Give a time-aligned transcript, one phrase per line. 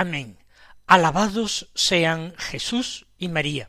[0.00, 0.38] Amén.
[0.86, 3.68] Alabados sean Jesús y María.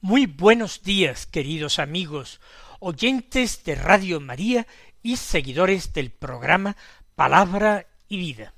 [0.00, 2.40] Muy buenos días, queridos amigos,
[2.78, 4.68] oyentes de Radio María
[5.02, 6.76] y seguidores del programa
[7.16, 8.54] Palabra y Vida.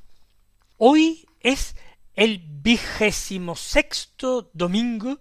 [0.76, 1.74] Hoy es
[2.16, 5.20] el vigésimo sexto domingo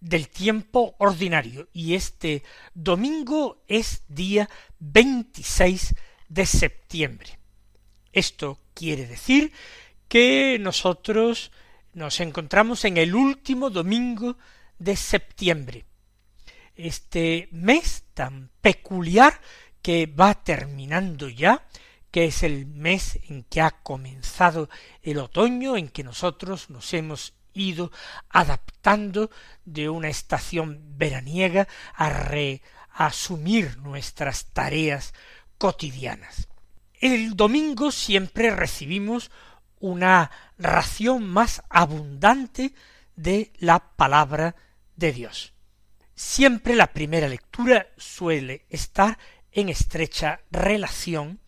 [0.00, 2.42] del tiempo ordinario y este
[2.74, 5.94] domingo es día 26
[6.28, 7.38] de septiembre.
[8.12, 9.52] Esto quiere decir
[10.10, 11.52] que nosotros
[11.92, 14.36] nos encontramos en el último domingo
[14.76, 15.84] de septiembre.
[16.74, 19.40] Este mes tan peculiar
[19.80, 21.64] que va terminando ya,
[22.10, 24.68] que es el mes en que ha comenzado
[25.02, 27.92] el otoño, en que nosotros nos hemos ido
[28.30, 29.30] adaptando
[29.64, 35.14] de una estación veraniega a reasumir nuestras tareas
[35.56, 36.48] cotidianas.
[37.00, 39.30] El domingo siempre recibimos
[39.80, 42.74] una ración más abundante
[43.16, 44.54] de la palabra
[44.96, 45.54] de Dios.
[46.14, 49.18] Siempre la primera lectura suele estar
[49.52, 51.40] en estrecha relación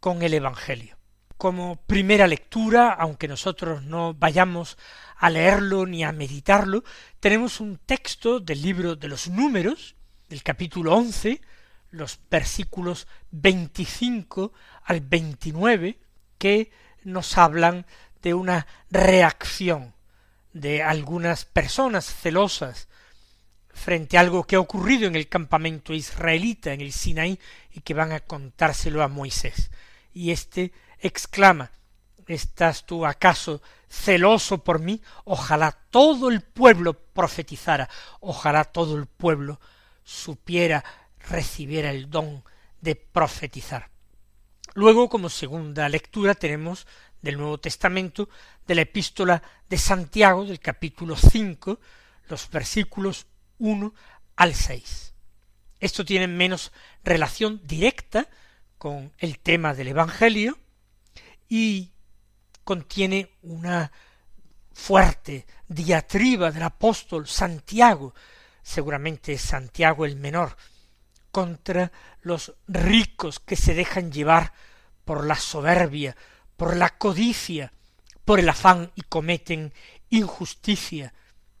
[0.00, 0.98] con el Evangelio.
[1.36, 4.76] Como primera lectura, aunque nosotros no vayamos
[5.16, 6.82] a leerlo ni a meditarlo,
[7.20, 9.94] tenemos un texto del libro de los números,
[10.28, 11.40] del capítulo once,
[11.90, 14.52] los versículos 25
[14.84, 16.00] al 29
[16.38, 16.70] que
[17.04, 17.86] nos hablan
[18.22, 19.94] de una reacción
[20.52, 22.88] de algunas personas celosas
[23.72, 27.38] frente a algo que ha ocurrido en el campamento israelita en el Sinaí
[27.72, 29.70] y que van a contárselo a Moisés.
[30.12, 31.70] Y éste exclama
[32.28, 35.00] ¿Estás tú acaso celoso por mí?
[35.24, 37.88] Ojalá todo el pueblo profetizara,
[38.20, 39.58] ojalá todo el pueblo
[40.04, 40.84] supiera
[41.20, 42.44] recibiera el don
[42.82, 43.88] de profetizar.
[44.78, 46.86] Luego, como segunda lectura, tenemos
[47.20, 48.28] del Nuevo Testamento,
[48.64, 51.80] de la epístola de Santiago, del capítulo cinco,
[52.28, 53.26] los versículos
[53.58, 53.92] uno
[54.36, 55.14] al seis.
[55.80, 56.70] Esto tiene menos
[57.02, 58.28] relación directa
[58.78, 60.56] con el tema del Evangelio
[61.48, 61.90] y
[62.62, 63.90] contiene una
[64.72, 68.14] fuerte diatriba del apóstol Santiago,
[68.62, 70.56] seguramente Santiago el menor,
[71.32, 71.90] contra
[72.22, 74.52] los ricos que se dejan llevar
[75.08, 76.14] por la soberbia,
[76.58, 77.72] por la codicia,
[78.26, 79.72] por el afán y cometen
[80.10, 81.14] injusticia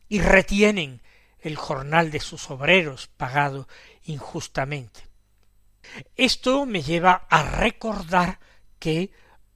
[0.06, 1.00] y retienen
[1.40, 3.66] el jornal de sus obreros pagado
[4.04, 5.00] injustamente.
[6.14, 8.38] Esto me lleva a recordar
[8.78, 9.12] que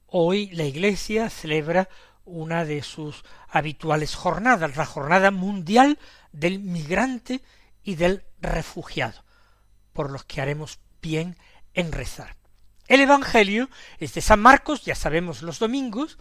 [0.07, 1.87] hoy la Iglesia celebra
[2.25, 5.99] una de sus habituales jornadas, la jornada mundial
[6.31, 7.41] del migrante
[7.83, 9.23] y del refugiado
[9.91, 11.37] por los que haremos bien
[11.75, 12.42] en rezar.
[12.93, 16.19] El Evangelio es de San Marcos, ya sabemos los domingos,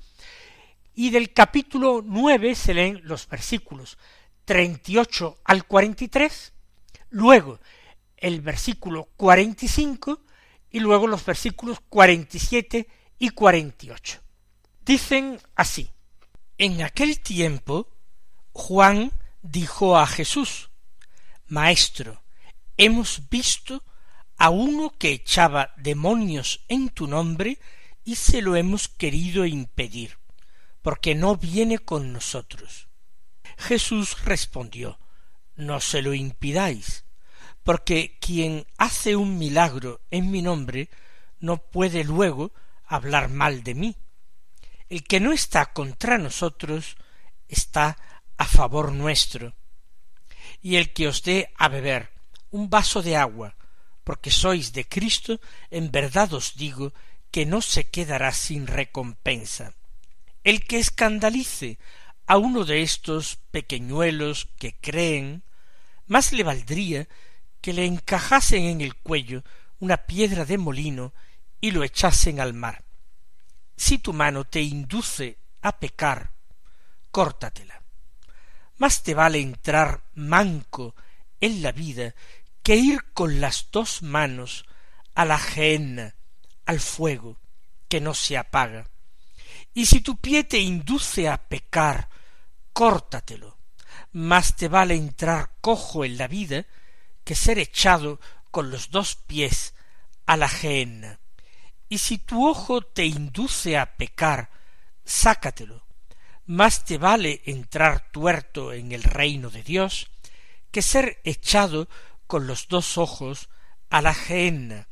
[0.94, 3.98] y del capítulo nueve se leen los versículos
[4.46, 6.54] treinta y ocho al cuarenta y tres,
[7.10, 7.60] luego
[8.16, 10.22] el versículo cuarenta y cinco
[10.70, 12.88] y luego los versículos cuarenta y siete
[13.18, 14.20] y cuarenta y ocho.
[14.80, 15.90] Dicen así,
[16.56, 17.86] en aquel tiempo
[18.52, 19.12] Juan
[19.42, 20.70] dijo a Jesús,
[21.48, 22.22] Maestro,
[22.78, 23.84] hemos visto
[24.42, 27.60] a uno que echaba demonios en tu nombre
[28.02, 30.18] y se lo hemos querido impedir,
[30.82, 32.88] porque no viene con nosotros.
[33.56, 34.98] Jesús respondió,
[35.54, 37.04] No se lo impidáis,
[37.62, 40.90] porque quien hace un milagro en mi nombre
[41.38, 42.50] no puede luego
[42.84, 43.96] hablar mal de mí.
[44.88, 46.96] El que no está contra nosotros
[47.46, 47.96] está
[48.38, 49.54] a favor nuestro.
[50.60, 52.10] Y el que os dé a beber
[52.50, 53.54] un vaso de agua,
[54.04, 55.40] porque sois de Cristo,
[55.70, 56.92] en verdad os digo
[57.30, 59.74] que no se quedará sin recompensa.
[60.44, 61.78] El que escandalice
[62.26, 65.42] a uno de estos pequeñuelos que creen,
[66.06, 67.08] más le valdría
[67.60, 69.44] que le encajasen en el cuello
[69.78, 71.12] una piedra de molino
[71.60, 72.84] y lo echasen al mar.
[73.76, 76.30] Si tu mano te induce a pecar,
[77.10, 77.82] córtatela.
[78.78, 80.94] Más te vale entrar manco
[81.40, 82.14] en la vida
[82.62, 84.64] que ir con las dos manos
[85.14, 86.14] a la gehenna,
[86.64, 87.38] al fuego,
[87.88, 88.88] que no se apaga,
[89.74, 92.08] Y si tu pie te induce a pecar,
[92.72, 93.58] córtatelo.
[94.12, 96.66] Más te vale entrar cojo en la vida
[97.24, 98.20] que ser echado
[98.50, 99.74] con los dos pies
[100.26, 101.20] a la gehenna.
[101.88, 104.50] Y si tu ojo te induce a pecar,
[105.04, 105.86] sácatelo.
[106.46, 110.10] Más te vale entrar tuerto en el reino de Dios
[110.70, 111.88] que ser echado
[112.32, 113.50] con los dos ojos
[113.90, 114.88] a la gehenna,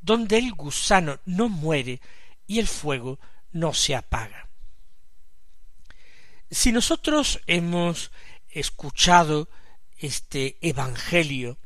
[0.00, 2.00] donde el gusano no muere
[2.46, 3.20] y el fuego
[3.52, 4.48] no se apaga.
[6.50, 8.10] Si nosotros hemos
[8.48, 9.50] escuchado
[9.98, 11.58] este Evangelio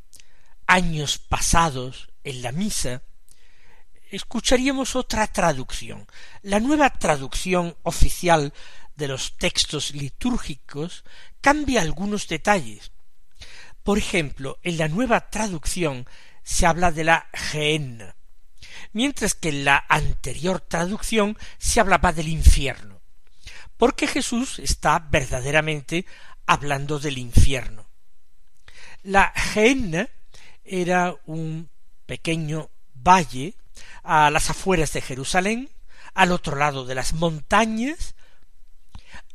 [0.66, 3.02] años pasados en la misa,
[4.10, 6.08] escucharíamos otra traducción.
[6.42, 8.52] La nueva traducción oficial
[8.96, 11.04] de los textos litúrgicos
[11.40, 12.91] cambia algunos detalles.
[13.82, 16.06] Por ejemplo, en la nueva traducción
[16.42, 18.14] se habla de la gehenna,
[18.92, 23.00] mientras que en la anterior traducción se hablaba del infierno,
[23.76, 26.06] porque Jesús está verdaderamente
[26.46, 27.86] hablando del infierno.
[29.02, 30.08] La Gehenna
[30.64, 31.68] era un
[32.06, 33.54] pequeño valle
[34.04, 35.70] a las afueras de Jerusalén,
[36.14, 38.14] al otro lado de las montañas,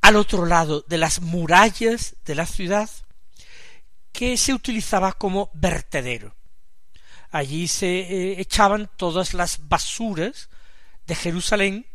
[0.02, 2.90] al otro lado de las murallas de la ciudad,
[4.18, 6.36] que se utilizaba como vertedero.
[7.30, 10.50] Allí se eh, echaban todas las basuras
[11.06, 11.86] de Jerusalén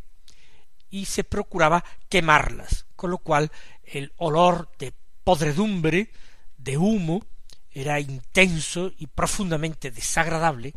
[0.88, 3.50] y se procuraba quemarlas, con lo cual
[3.82, 6.12] el olor de podredumbre,
[6.58, 7.26] de humo,
[7.72, 10.74] era intenso y profundamente desagradable,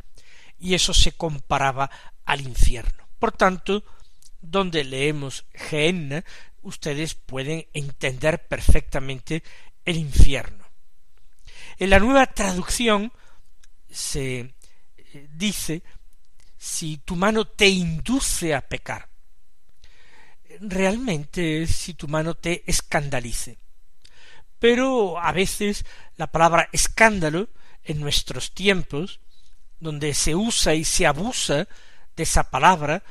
[0.58, 1.92] y eso se comparaba
[2.26, 3.08] al infierno.
[3.20, 3.84] Por tanto,
[4.42, 6.26] donde leemos Gehenna,
[6.64, 9.44] ustedes pueden entender perfectamente
[9.84, 10.65] el infierno.
[11.78, 13.12] En la nueva traducción
[13.90, 15.84] se eh, dice
[16.58, 19.10] si tu mano te induce a pecar.
[20.62, 23.58] Realmente si tu mano te escandalice.
[24.58, 25.86] Pero a veces
[26.16, 27.50] la palabra escándalo
[27.84, 29.20] en nuestros tiempos,
[29.80, 31.68] donde se usa y se abusa
[32.16, 33.04] de esa palabra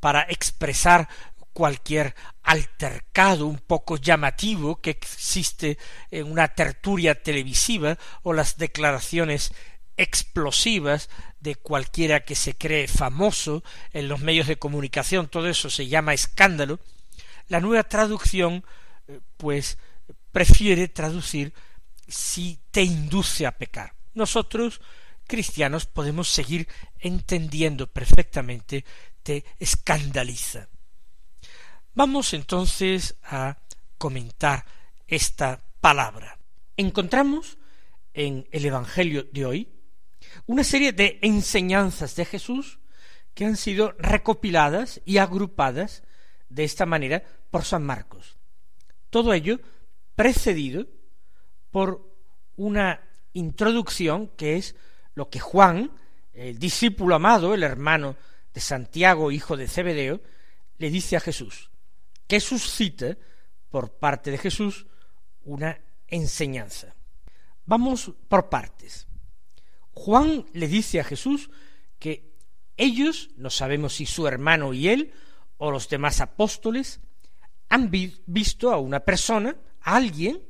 [0.00, 1.08] para expresar
[1.52, 5.78] cualquier altercado un poco llamativo que existe
[6.10, 9.52] en una tertulia televisiva o las declaraciones
[9.96, 11.10] explosivas
[11.40, 13.62] de cualquiera que se cree famoso
[13.92, 16.80] en los medios de comunicación, todo eso se llama escándalo,
[17.48, 18.64] la nueva traducción
[19.08, 19.78] eh, pues
[20.30, 21.52] prefiere traducir
[22.08, 23.94] si te induce a pecar.
[24.14, 24.80] Nosotros,
[25.26, 26.68] cristianos, podemos seguir
[26.98, 28.84] entendiendo perfectamente
[29.22, 30.68] te escandaliza.
[31.94, 33.58] Vamos entonces a
[33.98, 34.64] comentar
[35.06, 36.38] esta palabra.
[36.74, 37.58] Encontramos
[38.14, 39.68] en el Evangelio de hoy
[40.46, 42.78] una serie de enseñanzas de Jesús
[43.34, 46.02] que han sido recopiladas y agrupadas
[46.48, 48.38] de esta manera por San Marcos.
[49.10, 49.60] Todo ello
[50.14, 50.86] precedido
[51.70, 52.10] por
[52.56, 53.02] una
[53.34, 54.76] introducción que es
[55.14, 55.90] lo que Juan,
[56.32, 58.16] el discípulo amado, el hermano
[58.54, 60.22] de Santiago, hijo de Zebedeo,
[60.78, 61.68] le dice a Jesús,
[62.32, 63.18] que suscita
[63.68, 64.86] por parte de Jesús
[65.44, 66.96] una enseñanza.
[67.66, 69.06] Vamos por partes.
[69.90, 71.50] Juan le dice a Jesús
[71.98, 72.32] que
[72.78, 75.12] ellos, no sabemos si su hermano y él,
[75.58, 77.00] o los demás apóstoles,
[77.68, 80.42] han visto a una persona, a alguien,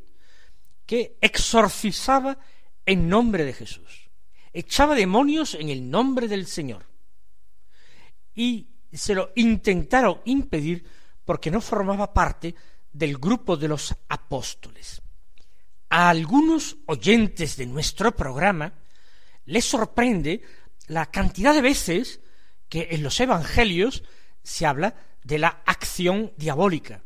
[0.86, 2.38] que exorcizaba
[2.86, 4.08] en nombre de Jesús,
[4.52, 6.86] echaba demonios en el nombre del Señor.
[8.36, 12.54] Y se lo intentaron impedir porque no formaba parte
[12.92, 15.02] del grupo de los apóstoles.
[15.88, 18.72] A algunos oyentes de nuestro programa
[19.46, 20.42] les sorprende
[20.86, 22.20] la cantidad de veces
[22.68, 24.02] que en los evangelios
[24.42, 27.02] se habla de la acción diabólica,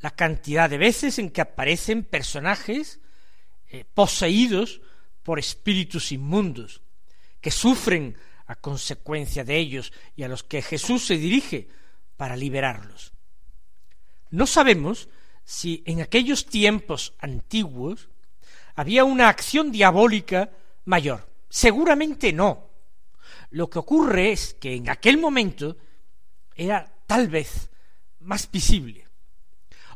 [0.00, 3.00] la cantidad de veces en que aparecen personajes
[3.68, 4.80] eh, poseídos
[5.22, 6.82] por espíritus inmundos,
[7.40, 11.68] que sufren a consecuencia de ellos y a los que Jesús se dirige
[12.16, 13.12] para liberarlos.
[14.30, 15.08] No sabemos
[15.44, 18.08] si en aquellos tiempos antiguos
[18.74, 20.50] había una acción diabólica
[20.84, 21.28] mayor.
[21.48, 22.68] Seguramente no.
[23.50, 25.76] Lo que ocurre es que en aquel momento
[26.54, 27.70] era tal vez
[28.20, 29.06] más visible.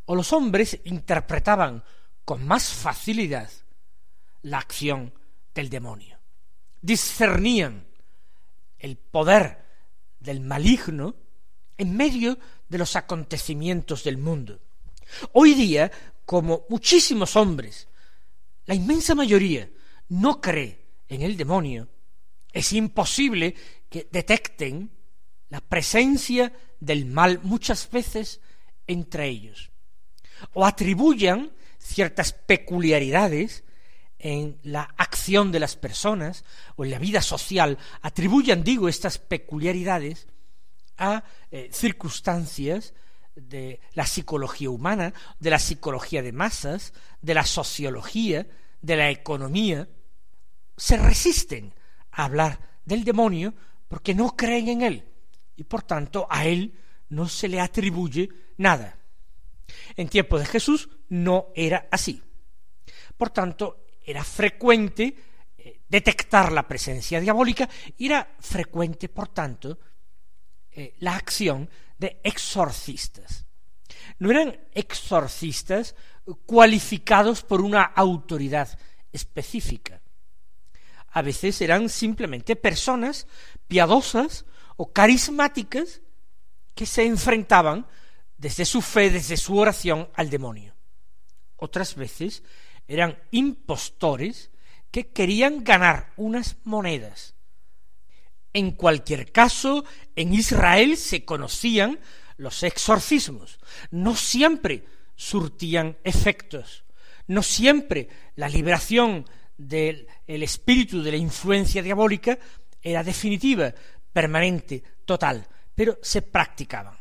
[0.06, 1.82] O los hombres interpretaban
[2.24, 3.50] con más facilidad
[4.42, 5.12] la acción
[5.54, 6.18] del demonio.
[6.80, 7.86] Discernían
[8.78, 9.66] el poder
[10.18, 11.14] del maligno
[11.80, 14.60] en medio de los acontecimientos del mundo.
[15.32, 15.90] Hoy día,
[16.26, 17.88] como muchísimos hombres,
[18.66, 19.70] la inmensa mayoría
[20.10, 21.88] no cree en el demonio,
[22.52, 23.54] es imposible
[23.88, 24.90] que detecten
[25.48, 28.42] la presencia del mal muchas veces
[28.86, 29.70] entre ellos,
[30.52, 33.64] o atribuyan ciertas peculiaridades
[34.18, 36.44] en la acción de las personas
[36.76, 40.26] o en la vida social, atribuyan, digo, estas peculiaridades
[41.00, 42.94] a eh, circunstancias
[43.34, 48.46] de la psicología humana, de la psicología de masas, de la sociología,
[48.82, 49.88] de la economía,
[50.76, 51.74] se resisten
[52.12, 53.54] a hablar del demonio
[53.88, 55.04] porque no creen en él
[55.56, 56.78] y por tanto a él
[57.08, 58.98] no se le atribuye nada.
[59.96, 62.22] En tiempo de Jesús no era así.
[63.16, 65.14] Por tanto, era frecuente
[65.58, 69.78] eh, detectar la presencia diabólica y era frecuente, por tanto,
[70.72, 73.44] eh, la acción de exorcistas.
[74.18, 75.94] No eran exorcistas
[76.46, 78.78] cualificados por una autoridad
[79.12, 80.00] específica.
[81.12, 83.26] A veces eran simplemente personas
[83.66, 84.44] piadosas
[84.76, 86.00] o carismáticas
[86.74, 87.86] que se enfrentaban
[88.36, 90.74] desde su fe, desde su oración al demonio.
[91.56, 92.42] Otras veces
[92.88, 94.50] eran impostores
[94.90, 97.34] que querían ganar unas monedas.
[98.52, 99.84] En cualquier caso,
[100.16, 102.00] en Israel se conocían
[102.36, 103.58] los exorcismos.
[103.90, 106.84] No siempre surtían efectos.
[107.26, 109.24] No siempre la liberación
[109.56, 112.38] del espíritu de la influencia diabólica
[112.82, 113.72] era definitiva,
[114.12, 116.96] permanente, total, pero se practicaban.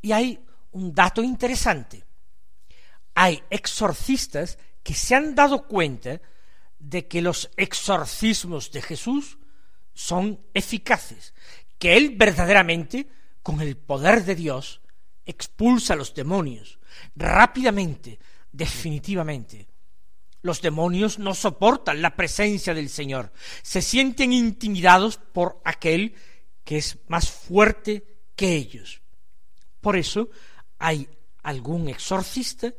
[0.00, 0.40] Y hay
[0.72, 2.02] un dato interesante.
[3.14, 6.20] Hay exorcistas que se han dado cuenta
[6.78, 9.38] de que los exorcismos de Jesús
[9.94, 11.34] son eficaces,
[11.78, 13.08] que Él verdaderamente,
[13.42, 14.80] con el poder de Dios,
[15.24, 16.78] expulsa a los demonios
[17.14, 18.18] rápidamente,
[18.52, 19.68] definitivamente.
[20.42, 23.32] Los demonios no soportan la presencia del Señor,
[23.62, 26.14] se sienten intimidados por aquel
[26.64, 28.04] que es más fuerte
[28.34, 29.02] que ellos.
[29.80, 30.30] Por eso
[30.78, 31.08] hay
[31.42, 32.72] algún exorcista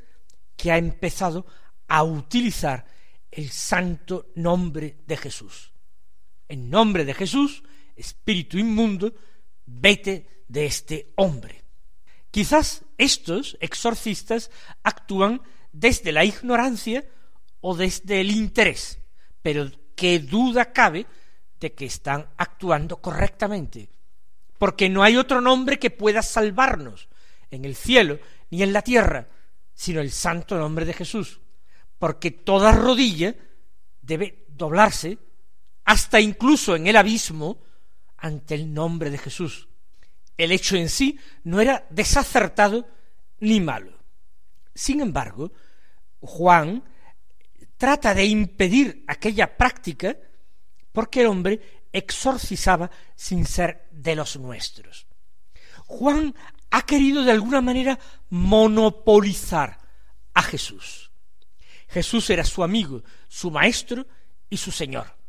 [0.55, 1.45] que ha empezado
[1.87, 2.85] a utilizar
[3.29, 5.70] el santo nombre de Jesús.
[6.51, 7.63] En nombre de Jesús,
[7.95, 9.13] espíritu inmundo,
[9.65, 11.63] vete de este hombre.
[12.29, 14.51] Quizás estos exorcistas
[14.83, 15.41] actúan
[15.71, 17.05] desde la ignorancia
[17.61, 18.99] o desde el interés,
[19.41, 21.05] pero qué duda cabe
[21.57, 23.89] de que están actuando correctamente,
[24.57, 27.07] porque no hay otro nombre que pueda salvarnos
[27.49, 29.27] en el cielo ni en la tierra,
[29.73, 31.39] sino el santo nombre de Jesús
[32.01, 33.35] porque toda rodilla
[34.01, 35.19] debe doblarse
[35.85, 37.61] hasta incluso en el abismo
[38.17, 39.67] ante el nombre de Jesús.
[40.37, 42.87] El hecho en sí no era desacertado
[43.39, 43.97] ni malo.
[44.73, 45.51] Sin embargo,
[46.19, 46.83] Juan
[47.77, 50.15] trata de impedir aquella práctica
[50.91, 55.07] porque el hombre exorcizaba sin ser de los nuestros.
[55.85, 56.33] Juan
[56.69, 59.79] ha querido de alguna manera monopolizar
[60.33, 61.11] a Jesús.
[61.89, 64.07] Jesús era su amigo, su maestro
[64.49, 65.20] y su Señor.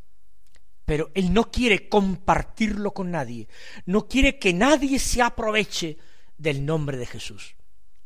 [0.84, 3.48] Pero él no quiere compartirlo con nadie,
[3.86, 5.98] no quiere que nadie se aproveche
[6.36, 7.54] del nombre de Jesús.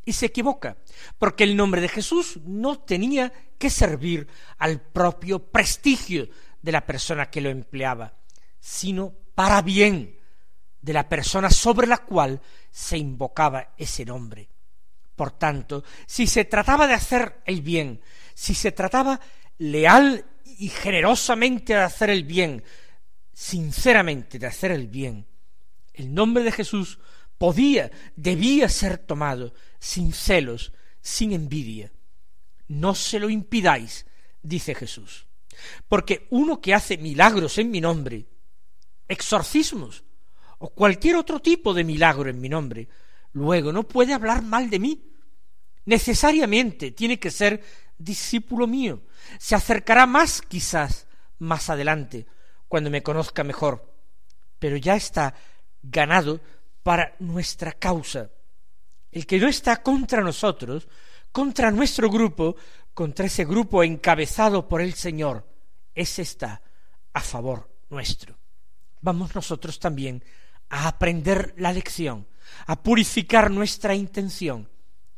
[0.04, 0.76] Y se equivoca,
[1.18, 4.28] porque el nombre de Jesús no tenía que servir
[4.58, 6.28] al propio prestigio
[6.62, 8.14] de la persona que lo empleaba,
[8.60, 10.18] sino para bien
[10.80, 12.40] de la persona sobre la cual
[12.70, 14.48] se invocaba ese nombre.
[15.16, 18.00] Por tanto, si se trataba de hacer el bien,
[18.34, 19.18] si se trataba
[19.58, 20.24] leal
[20.58, 22.62] y generosamente de hacer el bien,
[23.32, 25.26] sinceramente de hacer el bien,
[25.92, 26.98] el nombre de Jesús
[27.38, 31.92] podía, debía ser tomado sin celos, sin envidia.
[32.68, 34.06] No se lo impidáis,
[34.42, 35.26] dice Jesús,
[35.88, 38.26] porque uno que hace milagros en mi nombre,
[39.08, 40.04] exorcismos,
[40.58, 42.88] o cualquier otro tipo de milagro en mi nombre,
[43.32, 45.12] luego no puede hablar mal de mí.
[45.84, 47.62] Necesariamente tiene que ser
[47.98, 49.02] discípulo mío.
[49.38, 51.06] Se acercará más quizás
[51.38, 52.26] más adelante,
[52.68, 53.92] cuando me conozca mejor,
[54.58, 55.34] pero ya está
[55.82, 56.40] ganado
[56.82, 58.30] para nuestra causa.
[59.12, 60.88] El que no está contra nosotros,
[61.32, 62.56] contra nuestro grupo,
[62.94, 65.46] contra ese grupo encabezado por el Señor,
[65.94, 66.62] ese está
[67.12, 68.38] a favor nuestro.
[69.00, 70.24] Vamos nosotros también
[70.70, 72.26] a aprender la lección,
[72.66, 74.68] a purificar nuestra intención,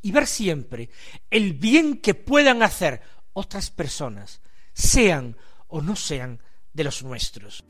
[0.03, 0.91] y ver siempre
[1.31, 3.03] el bien que puedan hacer
[3.39, 4.41] otras personas,
[4.73, 5.37] sean
[5.69, 6.41] o no sean
[6.73, 7.65] de los nuestros.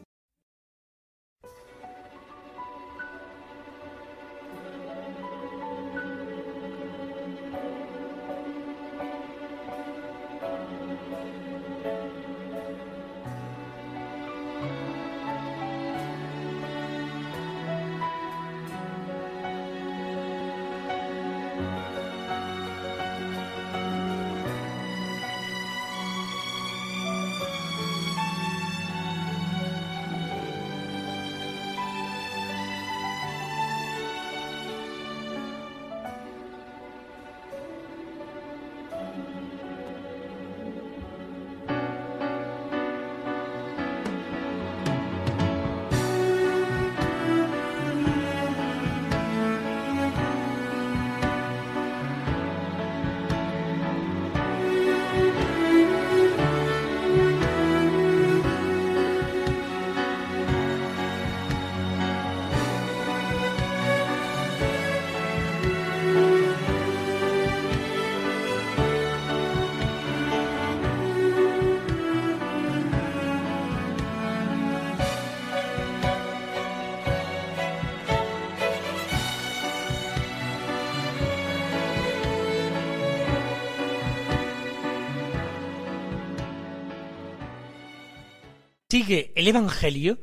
[88.90, 90.18] Sigue el Evangelio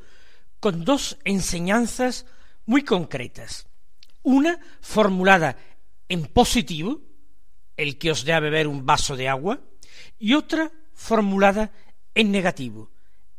[0.60, 2.26] con dos enseñanzas
[2.66, 3.68] muy concretas.
[4.24, 5.56] Una formulada
[6.10, 7.00] en positivo,
[7.78, 9.62] el que os dé a beber un vaso de agua,
[10.18, 11.72] y otra formulada
[12.16, 12.90] en negativo,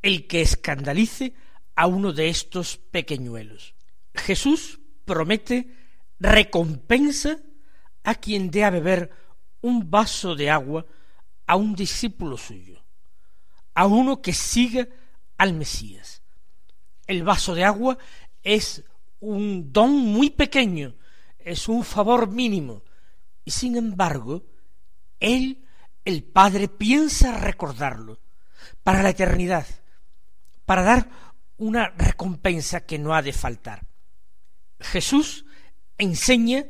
[0.01, 1.35] el que escandalice
[1.75, 3.75] a uno de estos pequeñuelos.
[4.15, 5.75] Jesús promete
[6.21, 7.39] recompensa
[8.05, 9.11] a quien dé a beber
[9.61, 10.87] un vaso de agua
[11.49, 12.81] a un discípulo suyo,
[13.75, 14.87] a uno que siga
[15.39, 16.23] al Mesías.
[17.07, 17.99] El vaso de agua
[18.43, 18.85] es
[19.21, 20.95] un don muy pequeño,
[21.39, 22.83] es un favor mínimo,
[23.45, 24.45] y sin embargo,
[25.21, 25.65] Él,
[26.05, 28.21] el Padre, piensa recordarlo
[28.83, 29.67] para la eternidad,
[30.65, 31.09] para dar
[31.59, 33.87] una recompensa que no ha de faltar.
[34.81, 35.47] Jesús
[35.97, 36.67] enseña,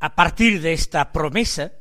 [0.00, 1.72] a partir de esta promesa,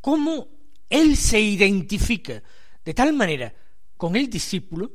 [0.00, 0.48] cómo
[0.88, 2.42] Él se identifica
[2.84, 3.54] de tal manera
[3.96, 4.90] con el discípulo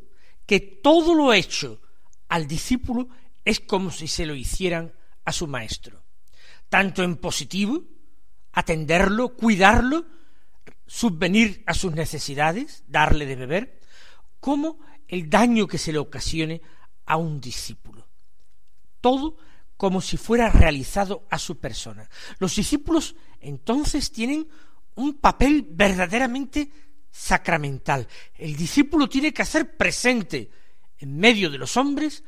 [0.45, 1.81] que todo lo hecho
[2.27, 3.10] al discípulo
[3.43, 6.03] es como si se lo hicieran a su maestro,
[6.69, 7.84] tanto en positivo,
[8.51, 10.05] atenderlo, cuidarlo,
[10.88, 13.79] subvenir a sus necesidades, darle de beber,
[14.39, 16.62] como el daño que se le ocasione
[17.05, 18.08] a un discípulo.
[19.01, 19.38] Todo
[19.77, 22.10] como si fuera realizado a su persona.
[22.39, 24.47] Los discípulos entonces tienen
[24.95, 26.71] un papel verdaderamente
[27.15, 28.08] sacramental.
[28.38, 30.51] El discípulo tiene que hacer presente
[30.97, 32.25] en medio de los hombres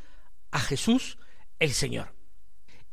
[0.49, 1.17] a Jesús
[1.59, 2.15] el Señor.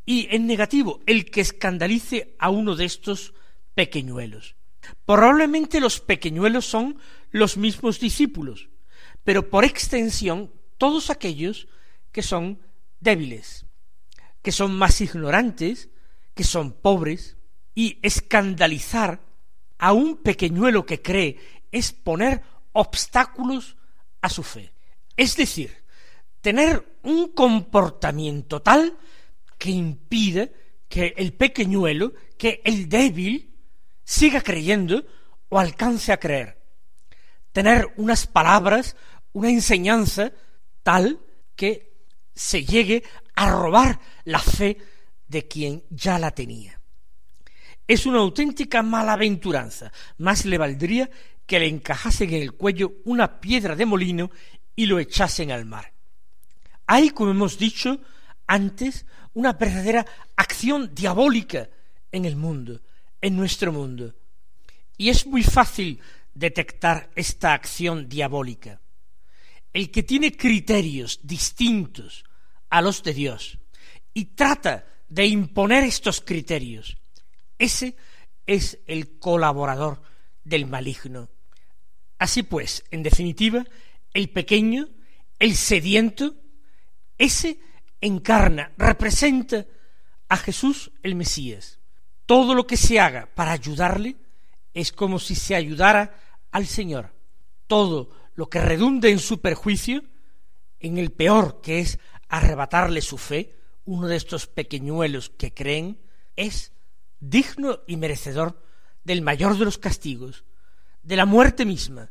[0.04, 3.32] Y en negativo, el que escandalice a uno de estos
[3.74, 4.56] pequeñuelos.
[5.06, 6.98] Probablemente los pequeñuelos son
[7.30, 8.68] los mismos discípulos,
[9.22, 11.68] pero por extensión todos aquellos
[12.10, 12.60] que son
[12.98, 13.66] débiles,
[14.42, 15.90] que son más ignorantes,
[16.34, 17.36] que son pobres,
[17.72, 19.20] y escandalizar
[19.78, 21.38] a un pequeñuelo que cree
[21.74, 22.40] es poner
[22.72, 23.76] obstáculos
[24.20, 24.72] a su fe.
[25.16, 25.84] Es decir,
[26.40, 28.96] tener un comportamiento tal
[29.58, 30.48] que impida
[30.88, 33.52] que el pequeñuelo, que el débil,
[34.04, 35.04] siga creyendo
[35.48, 36.62] o alcance a creer.
[37.52, 38.96] Tener unas palabras,
[39.32, 40.32] una enseñanza
[40.84, 41.18] tal
[41.56, 41.92] que
[42.34, 43.02] se llegue
[43.34, 44.78] a robar la fe
[45.26, 46.80] de quien ya la tenía.
[47.86, 49.92] Es una auténtica malaventuranza.
[50.18, 51.10] Más le valdría
[51.46, 54.30] que le encajasen en el cuello una piedra de molino
[54.76, 55.92] y lo echasen al mar.
[56.86, 58.00] Hay, como hemos dicho
[58.46, 60.04] antes, una verdadera
[60.36, 61.68] acción diabólica
[62.12, 62.80] en el mundo,
[63.20, 64.14] en nuestro mundo.
[64.96, 66.00] Y es muy fácil
[66.34, 68.80] detectar esta acción diabólica.
[69.72, 72.24] El que tiene criterios distintos
[72.70, 73.58] a los de Dios
[74.12, 76.96] y trata de imponer estos criterios,
[77.58, 77.96] ese
[78.46, 80.02] es el colaborador
[80.44, 81.28] del maligno.
[82.18, 83.64] Así pues, en definitiva,
[84.12, 84.88] el pequeño,
[85.38, 86.36] el sediento,
[87.18, 87.58] ese
[88.00, 89.66] encarna, representa
[90.28, 91.80] a Jesús el Mesías.
[92.26, 94.16] Todo lo que se haga para ayudarle
[94.72, 96.18] es como si se ayudara
[96.50, 97.12] al Señor.
[97.66, 100.02] Todo lo que redunde en su perjuicio,
[100.80, 101.98] en el peor que es
[102.28, 105.98] arrebatarle su fe, uno de estos pequeñuelos que creen,
[106.36, 106.72] es
[107.20, 108.62] digno y merecedor
[109.04, 110.44] del mayor de los castigos,
[111.04, 112.10] de la muerte misma.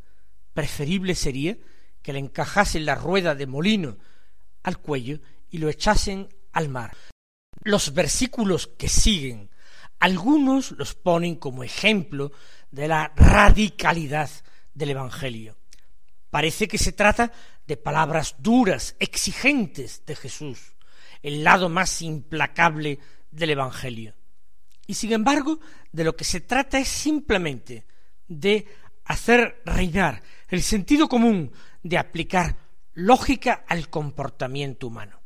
[0.53, 1.58] Preferible sería
[2.01, 3.97] que le encajasen la rueda de molino
[4.62, 6.95] al cuello y lo echasen al mar.
[7.63, 9.49] Los versículos que siguen,
[9.99, 12.32] algunos los ponen como ejemplo
[12.71, 14.29] de la radicalidad
[14.73, 15.58] del Evangelio.
[16.29, 17.32] Parece que se trata
[17.65, 20.73] de palabras duras, exigentes de Jesús,
[21.21, 22.99] el lado más implacable
[23.32, 24.15] del Evangelio.
[24.86, 25.60] Y sin embargo,
[25.91, 27.86] de lo que se trata es simplemente
[28.27, 28.65] de
[29.06, 32.56] hacer reinar el sentido común, de aplicar
[32.94, 35.20] lógica al comportamiento humano.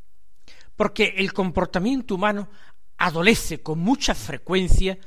[0.76, 2.50] Porque el comportamiento humano
[2.98, 4.98] adolece con mucha frecuencia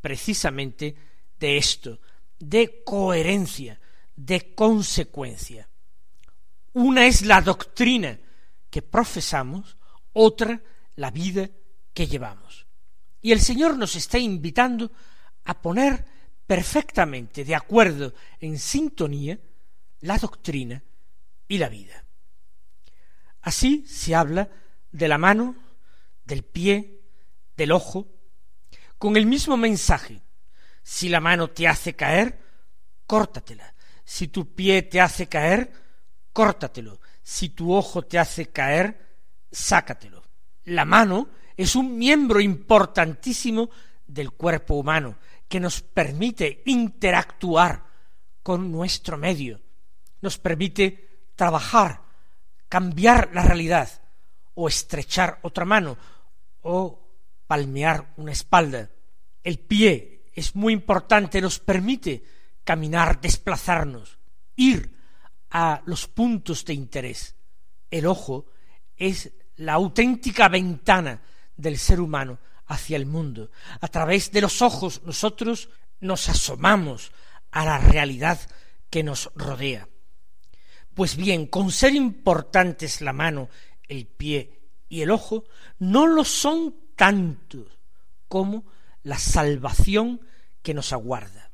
[0.00, 0.94] precisamente
[1.38, 2.00] de esto,
[2.38, 3.80] de coherencia,
[4.16, 5.68] de consecuencia.
[6.72, 8.18] Una es la doctrina
[8.70, 9.76] que profesamos,
[10.12, 10.60] otra
[10.96, 11.48] la vida
[11.94, 12.66] que llevamos.
[13.20, 14.92] Y el Señor nos está invitando
[15.44, 16.04] a poner
[16.48, 19.38] perfectamente de acuerdo, en sintonía,
[20.00, 20.82] la doctrina
[21.46, 22.06] y la vida.
[23.42, 24.48] Así se habla
[24.90, 25.54] de la mano,
[26.24, 27.02] del pie,
[27.54, 28.08] del ojo,
[28.96, 30.22] con el mismo mensaje.
[30.82, 32.40] Si la mano te hace caer,
[33.06, 33.74] córtatela.
[34.02, 35.70] Si tu pie te hace caer,
[36.32, 36.98] córtatelo.
[37.22, 39.18] Si tu ojo te hace caer,
[39.52, 40.22] sácatelo.
[40.64, 43.68] La mano es un miembro importantísimo
[44.06, 47.84] del cuerpo humano que nos permite interactuar
[48.42, 49.60] con nuestro medio,
[50.20, 52.02] nos permite trabajar,
[52.68, 53.88] cambiar la realidad,
[54.54, 55.96] o estrechar otra mano,
[56.62, 57.08] o
[57.46, 58.90] palmear una espalda.
[59.42, 62.22] El pie es muy importante, nos permite
[62.64, 64.18] caminar, desplazarnos,
[64.56, 64.94] ir
[65.50, 67.34] a los puntos de interés.
[67.90, 68.46] El ojo
[68.96, 71.22] es la auténtica ventana
[71.56, 73.50] del ser humano hacia el mundo.
[73.80, 75.68] A través de los ojos nosotros
[76.00, 77.10] nos asomamos
[77.50, 78.38] a la realidad
[78.90, 79.88] que nos rodea.
[80.94, 83.48] Pues bien, con ser importantes la mano,
[83.88, 85.44] el pie y el ojo,
[85.78, 87.66] no lo son tanto
[88.28, 88.66] como
[89.02, 90.20] la salvación
[90.62, 91.50] que nos aguarda.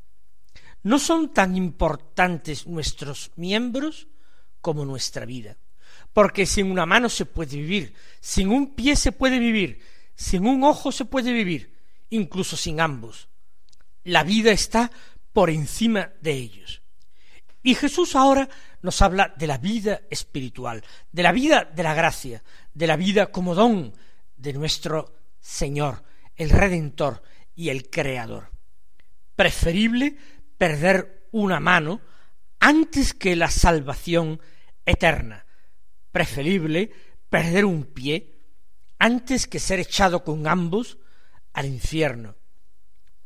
[0.82, 4.08] No son tan importantes nuestros miembros
[4.60, 5.56] como nuestra vida,
[6.12, 9.80] porque sin una mano se puede vivir, sin un pie se puede vivir,
[10.14, 11.72] sin un ojo se puede vivir,
[12.10, 13.28] incluso sin ambos.
[14.04, 14.90] La vida está
[15.32, 16.82] por encima de ellos.
[17.62, 18.48] Y Jesús ahora
[18.82, 23.32] nos habla de la vida espiritual, de la vida de la gracia, de la vida
[23.32, 23.94] como don
[24.36, 26.04] de nuestro Señor,
[26.36, 27.22] el Redentor
[27.54, 28.50] y el Creador.
[29.34, 30.16] Preferible
[30.58, 32.00] perder una mano
[32.60, 34.40] antes que la salvación
[34.84, 35.46] eterna.
[36.12, 36.90] Preferible
[37.30, 38.33] perder un pie
[39.04, 40.96] antes que ser echado con ambos
[41.52, 42.36] al infierno.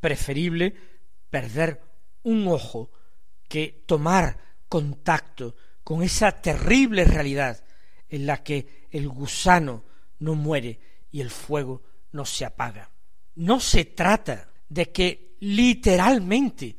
[0.00, 0.74] Preferible
[1.30, 1.80] perder
[2.24, 2.90] un ojo
[3.46, 4.36] que tomar
[4.68, 7.64] contacto con esa terrible realidad
[8.08, 9.84] en la que el gusano
[10.18, 10.80] no muere
[11.12, 12.90] y el fuego no se apaga.
[13.36, 16.76] No se trata de que literalmente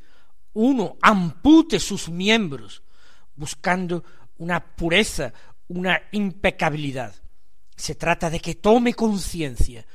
[0.52, 2.82] uno ampute sus miembros
[3.34, 4.04] buscando
[4.36, 5.32] una pureza,
[5.68, 7.14] una impecabilidad.
[7.80, 9.86] Se trata de que tome conciencia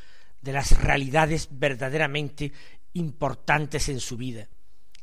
[0.41, 2.51] de las realidades verdaderamente
[2.93, 4.49] importantes en su vida.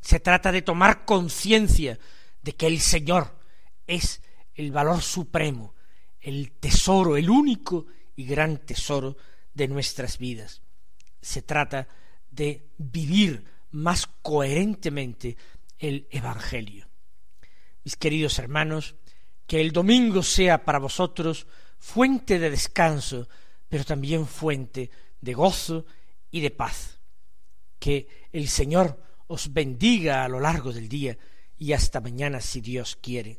[0.01, 1.97] Se trata de tomar conciencia
[2.43, 3.39] de que el Señor
[3.87, 4.21] es
[4.57, 5.77] el valor supremo,
[6.21, 9.17] el tesoro, el único y gran tesoro
[9.55, 10.61] de nuestras vidas.
[11.21, 11.87] Se trata
[12.33, 15.37] de vivir más coherentemente
[15.79, 16.89] el Evangelio.
[17.85, 18.97] Mis queridos hermanos,
[19.47, 21.47] que el domingo sea para vosotros
[21.83, 23.29] fuente de descanso,
[23.69, 24.89] pero también fuente
[25.21, 25.85] de gozo
[26.31, 27.01] y de paz.
[27.81, 31.19] Que el Señor os bendiga a lo largo del día
[31.59, 33.39] y hasta mañana si Dios quiere.